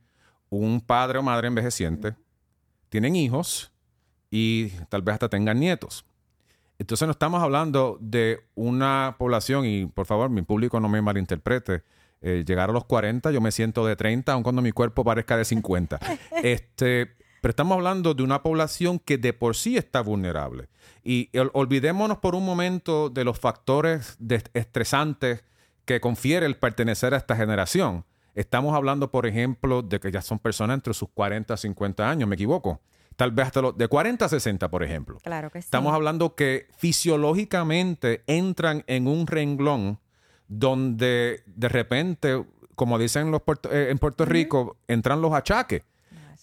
un 0.51 0.81
padre 0.81 1.19
o 1.19 1.23
madre 1.23 1.49
envejeciente, 1.49 2.15
tienen 2.89 3.17
hijos 3.17 3.73
y 4.31 4.71
tal 4.89 5.03
vez 5.03 5.15
hasta 5.15 5.29
tengan 5.29 5.59
nietos. 5.59 6.05
Entonces 6.79 7.07
no 7.07 7.13
estamos 7.13 7.43
hablando 7.43 7.99
de 8.01 8.45
una 8.55 9.17
población, 9.19 9.65
y 9.65 9.87
por 9.87 10.07
favor, 10.07 10.31
mi 10.31 10.43
público 10.43 10.81
no 10.81 10.89
me 10.89 11.01
malinterprete, 11.01 11.85
eh, 12.21 12.45
llegar 12.47 12.71
a 12.71 12.73
los 12.73 12.85
40, 12.85 13.31
yo 13.31 13.41
me 13.41 13.53
siento 13.53 13.87
de 13.87 13.97
30, 13.97 14.33
aun 14.33 14.43
cuando 14.43 14.63
mi 14.63 14.73
cuerpo 14.73 15.05
parezca 15.05 15.37
de 15.37 15.45
50. 15.45 16.01
este, 16.43 17.17
pero 17.45 17.51
estamos 17.51 17.77
hablando 17.77 18.15
de 18.15 18.23
una 18.23 18.43
población 18.43 18.99
que 18.99 19.19
de 19.19 19.35
por 19.35 19.55
sí 19.55 19.77
está 19.77 20.01
vulnerable. 20.01 20.71
Y 21.05 21.29
olvidémonos 21.53 22.17
por 22.17 22.35
un 22.35 22.43
momento 22.43 23.11
de 23.11 23.23
los 23.23 23.39
factores 23.39 24.17
estresantes 24.55 25.45
que 25.85 26.01
confiere 26.01 26.47
el 26.47 26.57
pertenecer 26.57 27.13
a 27.13 27.19
esta 27.19 27.37
generación. 27.37 28.07
Estamos 28.35 28.75
hablando, 28.75 29.11
por 29.11 29.27
ejemplo, 29.27 29.83
de 29.83 30.01
que 30.01 30.11
ya 30.11 30.23
son 30.23 30.39
personas 30.39 30.77
entre 30.77 30.95
sus 30.95 31.11
40 31.11 31.53
a 31.53 31.57
50 31.59 32.09
años, 32.09 32.27
me 32.27 32.35
equivoco. 32.35 32.81
Tal 33.15 33.31
vez 33.31 33.49
hasta 33.49 33.61
los 33.61 33.77
de 33.77 33.89
40 33.89 34.25
a 34.25 34.29
60, 34.31 34.71
por 34.71 34.83
ejemplo. 34.83 35.19
Claro 35.23 35.51
que 35.51 35.61
sí. 35.61 35.67
Estamos 35.67 35.93
hablando 35.93 36.35
que 36.35 36.69
fisiológicamente 36.79 38.25
entran 38.27 38.85
en 38.87 39.07
un 39.07 39.27
renglón 39.27 40.01
donde 40.49 41.43
de 41.45 41.69
repente, 41.69 42.43
como 42.75 42.99
dicen 42.99 43.31
los 43.31 43.43
eh, 43.71 43.89
en 43.91 43.99
Puerto 43.99 44.25
Rico, 44.25 44.79
entran 44.89 45.21
los 45.21 45.35
achaques 45.35 45.83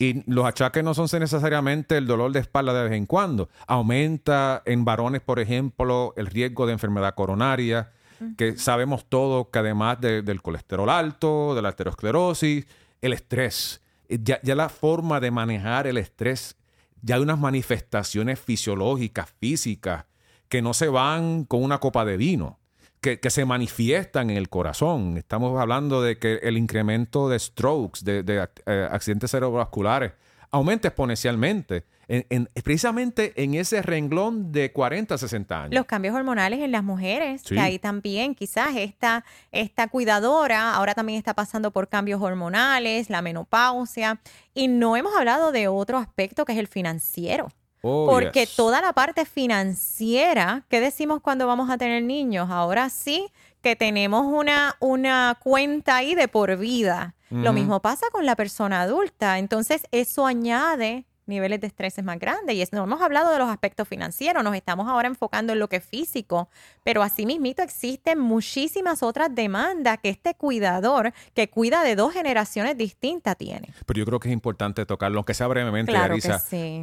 y 0.02 0.24
los 0.26 0.46
achaques 0.46 0.84
no 0.84 0.96
son 0.96 1.08
necesariamente 1.20 1.96
el 1.96 2.08
dolor 2.08 2.32
de 2.32 2.40
espalda 2.40 2.74
de 2.74 2.90
vez 2.90 2.98
en 2.98 3.06
cuando. 3.06 3.50
Aumenta 3.68 4.64
en 4.66 4.84
varones, 4.84 5.22
por 5.22 5.40
ejemplo, 5.40 6.16
el 6.18 6.26
riesgo 6.26 6.66
de 6.66 6.74
enfermedad 6.74 7.14
coronaria, 7.14 7.92
que 8.36 8.58
sabemos 8.58 9.06
todo 9.06 9.52
que 9.52 9.60
además 9.60 10.02
del 10.02 10.42
colesterol 10.42 10.90
alto, 10.90 11.54
de 11.54 11.62
la 11.62 11.70
aterosclerosis, 11.70 12.66
el 13.00 13.14
estrés. 13.14 13.84
Ya, 14.10 14.40
ya 14.42 14.56
la 14.56 14.70
forma 14.70 15.20
de 15.20 15.30
manejar 15.30 15.86
el 15.86 15.98
estrés, 15.98 16.58
ya 17.04 17.16
hay 17.16 17.22
unas 17.22 17.38
manifestaciones 17.38 18.40
fisiológicas, 18.40 19.30
físicas, 19.40 20.06
que 20.50 20.64
no 20.64 20.74
se 20.74 20.88
van 20.88 21.46
con 21.46 21.64
una 21.64 21.78
copa 21.78 22.06
de 22.06 22.18
vino 22.18 22.58
que, 23.02 23.30
se 23.30 23.46
manifiestan 23.46 24.30
en 24.30 24.38
el 24.38 24.48
corazón. 24.48 25.18
Estamos 25.18 25.60
hablando 25.60 26.02
de 26.02 26.20
que 26.20 26.36
el 26.44 26.58
incremento 26.58 27.30
de 27.30 27.40
strokes, 27.40 28.02
de, 28.04 28.48
eh, 28.66 28.88
accidentes 28.92 29.32
cerebrovasculares, 29.32 30.14
aumenta 30.52 30.88
exponencialmente. 30.90 31.86
En, 32.14 32.50
precisamente 32.66 33.32
en 33.42 33.54
ese 33.54 33.82
renglón 33.82 34.52
de 34.52 34.74
40 34.74 35.16
a 35.16 35.18
60 35.18 35.64
años. 35.64 35.74
Los 35.74 35.86
cambios 35.86 36.14
hormonales 36.14 36.60
en 36.60 36.74
las 36.74 36.84
mujeres, 36.84 37.42
que 37.44 37.58
ahí 37.58 37.80
también 37.80 38.36
quizás 38.36 38.76
esta, 38.76 39.24
esta 39.54 39.88
cuidadora 39.88 40.74
ahora 40.74 40.94
también 40.94 41.18
está 41.18 41.34
pasando 41.34 41.72
por 41.72 41.88
cambios 41.88 42.22
hormonales, 42.22 43.10
la 43.10 43.22
menopausia, 43.22 44.20
y 44.54 44.68
no 44.68 44.98
hemos 44.98 45.16
hablado 45.16 45.54
de 45.54 45.70
otro 45.70 45.98
aspecto 45.98 46.44
que 46.44 46.52
es 46.52 46.60
el 46.60 46.68
financiero. 46.68 47.48
Oh, 47.82 48.08
porque 48.10 48.48
toda 48.48 48.82
la 48.82 48.94
parte 48.94 49.26
financiera, 49.26 50.64
¿qué 50.70 50.80
decimos 50.80 51.22
cuando 51.22 51.48
vamos 51.48 51.70
a 51.70 51.78
tener 51.78 52.04
niños? 52.04 52.50
Ahora 52.50 52.90
sí 52.90 53.32
que 53.62 53.76
tenemos 53.76 54.26
una, 54.26 54.76
una 54.80 55.38
cuenta 55.42 55.98
ahí 55.98 56.16
de 56.16 56.28
por 56.28 56.58
vida. 56.58 57.16
Lo 57.30 57.54
mismo 57.54 57.82
pasa 57.82 58.08
con 58.12 58.26
la 58.26 58.36
persona 58.36 58.82
adulta. 58.82 59.40
Entonces, 59.40 59.84
eso 59.92 60.26
añade 60.26 61.06
niveles 61.26 61.62
de 61.62 61.68
estrés 61.68 62.02
más 62.04 62.20
grandes. 62.20 62.56
Y 62.56 62.76
no 62.76 62.84
hemos 62.84 63.02
hablado 63.02 63.32
de 63.32 63.40
los 63.40 63.50
aspectos 63.50 63.88
financieros, 63.88 64.44
nos 64.44 64.56
estamos 64.56 64.88
ahora 64.88 65.08
enfocando 65.08 65.54
en 65.54 65.60
lo 65.60 65.68
que 65.70 65.78
es 65.78 65.86
físico, 65.86 66.50
pero 66.84 67.04
asimismo 67.04 67.42
existen 67.46 68.20
muchísimas 68.20 69.04
otras 69.04 69.34
demandas 69.34 69.98
que 70.02 70.10
este 70.10 70.36
cuidador 70.36 71.14
que 71.34 71.50
cuida 71.50 71.84
de 71.84 71.96
dos 71.96 72.14
generaciones 72.14 72.78
distintas 72.78 73.38
tiene. 73.38 73.74
Pero 73.86 74.00
yo 74.00 74.06
creo 74.06 74.20
que 74.20 74.30
es 74.30 74.34
importante 74.34 74.86
tocarlo, 74.86 75.20
aunque 75.20 75.34
sea 75.34 75.48
brevemente, 75.48 75.92
claro 75.92 76.16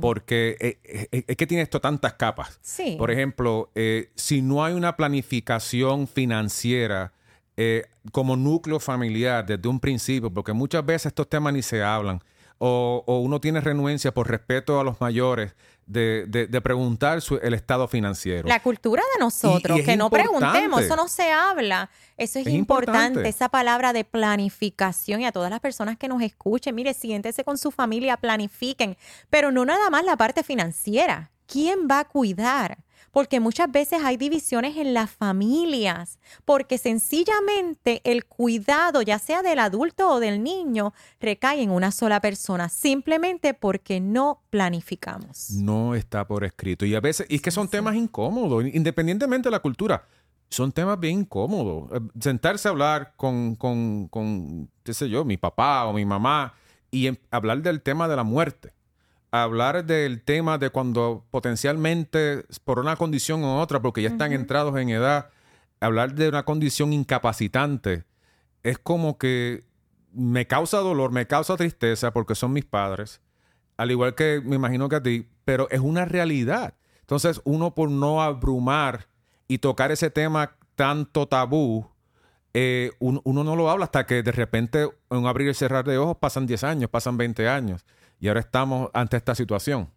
porque 0.00 0.56
eh, 0.60 0.78
eh, 1.12 1.24
es 1.26 1.36
que 1.36 1.46
tiene 1.46 1.62
esto 1.62 1.80
tantas 1.80 2.14
capas. 2.14 2.58
Sí. 2.62 2.96
Por 2.98 3.10
ejemplo, 3.10 3.70
eh, 3.74 4.10
si 4.14 4.42
no 4.42 4.64
hay 4.64 4.74
una 4.74 4.96
planificación 4.96 6.06
financiera, 6.08 7.12
como 8.12 8.36
núcleo 8.36 8.78
familiar 8.78 9.44
desde 9.44 9.68
un 9.68 9.80
principio, 9.80 10.32
porque 10.32 10.52
muchas 10.52 10.86
veces 10.86 11.06
estos 11.06 11.28
temas 11.28 11.52
ni 11.52 11.62
se 11.62 11.82
hablan 11.82 12.22
o, 12.58 13.20
uno 13.22 13.40
tiene 13.40 13.60
renuencia 13.60 14.12
por 14.12 14.28
respeto 14.28 14.80
a 14.80 14.84
los 14.84 15.00
mayores 15.00 15.54
de, 15.86 16.26
de, 16.26 16.60
preguntar 16.60 17.20
el 17.40 17.54
estado 17.54 17.88
financiero. 17.88 18.46
La 18.46 18.60
cultura 18.60 19.02
de 19.14 19.20
nosotros, 19.20 19.80
que 19.80 19.96
no 19.96 20.10
preguntemos, 20.10 20.82
eso 20.82 20.96
no 20.96 21.08
se 21.08 21.30
habla. 21.32 21.90
Eso 22.16 22.38
es, 22.38 22.48
importante, 22.48 23.28
esa 23.28 23.48
palabra 23.48 23.92
de 23.92 24.04
planificación 24.04 25.22
y 25.22 25.26
a 25.26 25.32
todas 25.32 25.50
las 25.50 25.60
personas 25.60 25.96
que 25.96 26.08
nos 26.08 26.20
escuchen, 26.20 26.74
mire, 26.74 26.92
siéntese 26.92 27.44
con 27.44 27.56
su 27.56 27.70
familia, 27.70 28.16
planifiquen, 28.16 28.96
pero 29.30 29.50
no 29.50 29.64
nada 29.64 29.88
más 29.88 30.04
la 30.04 30.16
parte 30.16 30.42
financiera. 30.42 31.30
¿Quién 31.48 31.88
va 31.90 32.00
a 32.00 32.04
cuidar? 32.04 32.78
porque 33.18 33.40
muchas 33.40 33.70
veces 33.72 34.00
hay 34.04 34.16
divisiones 34.16 34.76
en 34.76 34.94
las 34.94 35.10
familias, 35.10 36.18
porque 36.44 36.78
sencillamente 36.78 38.00
el 38.04 38.24
cuidado, 38.26 39.02
ya 39.02 39.18
sea 39.18 39.42
del 39.42 39.58
adulto 39.58 40.08
o 40.08 40.20
del 40.20 40.42
niño, 40.42 40.92
recae 41.20 41.62
en 41.62 41.70
una 41.70 41.90
sola 41.90 42.20
persona, 42.20 42.68
simplemente 42.68 43.54
porque 43.54 44.00
no 44.00 44.42
planificamos. 44.50 45.50
No 45.50 45.94
está 45.94 46.26
por 46.26 46.44
escrito. 46.44 46.86
Y 46.86 46.94
a 46.94 47.00
veces, 47.00 47.26
y 47.28 47.36
es 47.36 47.42
que 47.42 47.50
son 47.50 47.68
temas 47.68 47.96
incómodos, 47.96 48.64
independientemente 48.72 49.48
de 49.48 49.52
la 49.52 49.60
cultura. 49.60 50.06
Son 50.50 50.72
temas 50.72 50.98
bien 50.98 51.20
incómodos. 51.20 51.90
Eh, 51.92 52.00
sentarse 52.20 52.68
a 52.68 52.70
hablar 52.70 53.14
con, 53.16 53.54
con, 53.56 54.08
con 54.08 54.70
qué 54.82 54.94
sé 54.94 55.10
yo, 55.10 55.24
mi 55.24 55.36
papá 55.36 55.86
o 55.86 55.92
mi 55.92 56.04
mamá 56.04 56.54
y 56.90 57.08
em, 57.08 57.16
hablar 57.30 57.62
del 57.62 57.82
tema 57.82 58.08
de 58.08 58.16
la 58.16 58.22
muerte 58.22 58.77
hablar 59.30 59.84
del 59.84 60.22
tema 60.22 60.58
de 60.58 60.70
cuando 60.70 61.24
potencialmente 61.30 62.44
por 62.64 62.78
una 62.78 62.96
condición 62.96 63.44
u 63.44 63.58
otra, 63.58 63.80
porque 63.80 64.02
ya 64.02 64.08
están 64.08 64.32
entrados 64.32 64.76
en 64.78 64.90
edad, 64.90 65.30
hablar 65.80 66.14
de 66.14 66.28
una 66.28 66.44
condición 66.44 66.92
incapacitante 66.92 68.04
es 68.62 68.78
como 68.78 69.18
que 69.18 69.64
me 70.12 70.46
causa 70.46 70.78
dolor, 70.78 71.12
me 71.12 71.26
causa 71.26 71.56
tristeza 71.56 72.12
porque 72.12 72.34
son 72.34 72.52
mis 72.52 72.64
padres, 72.64 73.20
al 73.76 73.90
igual 73.90 74.14
que 74.14 74.40
me 74.44 74.56
imagino 74.56 74.88
que 74.88 74.96
a 74.96 75.02
ti, 75.02 75.28
pero 75.44 75.68
es 75.70 75.80
una 75.80 76.04
realidad. 76.04 76.74
Entonces, 77.00 77.40
uno 77.44 77.74
por 77.74 77.90
no 77.90 78.22
abrumar 78.22 79.06
y 79.46 79.58
tocar 79.58 79.92
ese 79.92 80.10
tema 80.10 80.56
tanto 80.74 81.26
tabú, 81.26 81.88
eh, 82.52 82.90
uno, 82.98 83.22
no 83.24 83.56
lo 83.56 83.70
habla 83.70 83.84
hasta 83.84 84.04
que 84.04 84.22
de 84.22 84.32
repente 84.32 84.90
en 85.10 85.26
abrir 85.26 85.48
y 85.48 85.54
cerrar 85.54 85.84
de 85.84 85.98
ojos 85.98 86.16
pasan 86.18 86.46
10 86.46 86.64
años, 86.64 86.90
pasan 86.90 87.16
20 87.16 87.48
años 87.48 87.84
y 88.20 88.28
ahora 88.28 88.40
estamos 88.40 88.90
ante 88.92 89.16
esta 89.16 89.34
situación. 89.34 89.90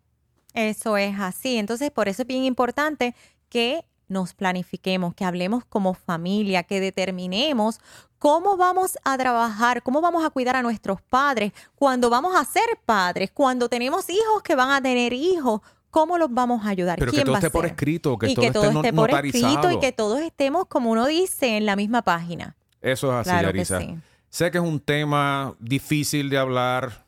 Eso 0.54 0.98
es 0.98 1.20
así. 1.20 1.58
Entonces, 1.58 1.92
por 1.92 2.08
eso 2.08 2.24
es 2.24 2.28
bien 2.28 2.44
importante 2.44 3.16
que 3.50 3.86
nos 4.08 4.34
planifiquemos, 4.34 5.14
que 5.14 5.24
hablemos 5.24 5.64
como 5.66 5.94
familia, 5.94 6.64
que 6.64 6.82
determinemos 6.82 7.80
cómo 8.20 8.58
vamos 8.58 8.98
a 9.04 9.18
trabajar, 9.18 9.82
cómo 9.82 10.02
vamos 10.02 10.24
a 10.26 10.30
cuidar 10.30 10.56
a 10.58 10.62
nuestros 10.62 11.02
padres, 11.02 11.54
cuando 11.76 12.10
vamos 12.10 12.36
a 12.36 12.44
ser 12.44 12.66
padres, 12.86 13.32
cuando 13.32 13.70
tenemos 13.70 14.10
hijos 14.10 14.44
que 14.44 14.56
van 14.56 14.72
a 14.72 14.82
tener 14.82 15.14
hijos, 15.14 15.62
¿Cómo 15.92 16.18
los 16.18 16.34
vamos 16.34 16.66
a 16.66 16.70
ayudar? 16.70 16.98
Pero 16.98 17.12
que 17.12 17.24
todo 17.24 17.36
esté 17.36 17.50
por 17.50 17.66
escrito, 17.66 18.18
que, 18.18 18.34
todo, 18.34 18.82
esté, 18.82 18.94
por 18.94 19.12
escrito 19.12 19.72
y 19.72 19.80
que 19.80 19.92
todos 19.92 20.22
estemos, 20.22 20.66
como 20.68 20.90
uno 20.90 21.06
dice, 21.06 21.58
en 21.58 21.66
la 21.66 21.76
misma 21.76 22.02
página. 22.02 22.56
Eso 22.82 23.20
es 23.20 23.28
así, 23.28 23.98
Sé 24.30 24.50
que 24.50 24.58
es 24.58 24.64
un 24.64 24.80
tema 24.80 25.54
difícil 25.60 26.30
de 26.30 26.38
hablar, 26.38 27.01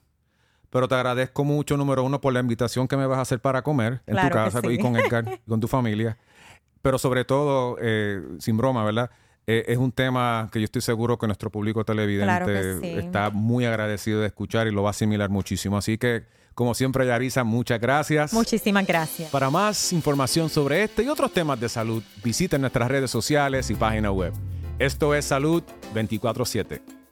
pero 0.73 0.87
te 0.87 0.95
agradezco 0.95 1.43
mucho, 1.43 1.77
número 1.77 2.03
uno, 2.03 2.19
por 2.19 2.33
la 2.33 2.39
invitación 2.39 2.87
que 2.87 2.97
me 2.97 3.05
vas 3.05 3.19
a 3.19 3.21
hacer 3.21 3.39
para 3.39 3.61
comer 3.61 4.01
en 4.07 4.17
tu 4.17 4.29
casa 4.29 4.59
y 4.67 4.79
con 4.79 4.95
Edgar 4.95 5.39
y 5.45 5.49
con 5.49 5.59
tu 5.59 5.67
familia. 5.67 6.17
Pero 6.81 6.97
sobre 6.97 7.25
todo, 7.25 7.77
eh, 7.79 8.19
sin 8.39 8.57
broma, 8.57 8.83
¿verdad? 8.83 9.11
Eh, 9.45 9.65
es 9.67 9.77
un 9.77 9.91
tema 9.91 10.49
que 10.51 10.59
yo 10.59 10.65
estoy 10.65 10.81
seguro 10.81 11.19
que 11.19 11.27
nuestro 11.27 11.51
público 11.51 11.85
televidente 11.85 12.97
está 12.97 13.29
muy 13.29 13.65
agradecido 13.65 14.21
de 14.21 14.27
escuchar 14.27 14.65
y 14.65 14.71
lo 14.71 14.81
va 14.81 14.89
a 14.89 14.91
asimilar 14.91 15.29
muchísimo. 15.29 15.77
Así 15.77 15.99
que 15.99 16.23
como 16.55 16.73
siempre, 16.73 17.05
Yarisa, 17.05 17.43
muchas 17.43 17.79
gracias. 17.79 18.33
Muchísimas 18.33 18.87
gracias. 18.87 19.29
Para 19.29 19.51
más 19.51 19.93
información 19.93 20.49
sobre 20.49 20.81
este 20.83 21.03
y 21.03 21.07
otros 21.07 21.31
temas 21.31 21.59
de 21.59 21.69
salud, 21.69 22.01
visiten 22.23 22.61
nuestras 22.61 22.89
redes 22.89 23.11
sociales 23.11 23.69
y 23.69 23.75
página 23.75 24.11
web. 24.11 24.33
Esto 24.79 25.13
es 25.13 25.25
Salud 25.25 25.61
24-7. 25.93 27.02